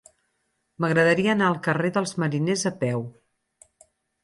M'agradaria 0.85 1.35
anar 1.35 1.51
al 1.51 1.59
carrer 1.69 1.93
dels 1.99 2.15
Mariners 2.25 2.65
a 2.73 2.75
peu. 2.83 3.07